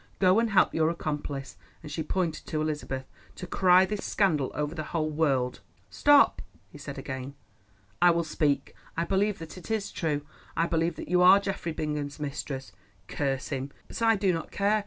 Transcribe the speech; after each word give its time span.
Go 0.17 0.39
and 0.39 0.49
help 0.49 0.73
your 0.73 0.89
accomplice," 0.89 1.57
and 1.83 1.91
she 1.91 2.01
pointed 2.01 2.47
to 2.47 2.59
Elizabeth, 2.59 3.05
"to 3.35 3.45
cry 3.45 3.85
this 3.85 4.03
scandal 4.03 4.51
over 4.55 4.73
the 4.73 4.81
whole 4.97 5.11
world." 5.11 5.59
"Stop," 5.91 6.41
he 6.71 6.79
said 6.79 6.97
again. 6.97 7.35
"I 8.01 8.09
will 8.09 8.23
speak. 8.23 8.73
I 8.97 9.05
believe 9.05 9.37
that 9.37 9.59
it 9.59 9.69
is 9.69 9.91
true. 9.91 10.25
I 10.57 10.65
believe 10.65 10.95
that 10.95 11.09
you 11.09 11.21
are 11.21 11.39
Geoffrey 11.39 11.71
Bingham's 11.71 12.19
mistress, 12.19 12.71
curse 13.07 13.49
him! 13.49 13.69
but 13.87 14.01
I 14.01 14.15
do 14.15 14.33
not 14.33 14.49
care. 14.49 14.79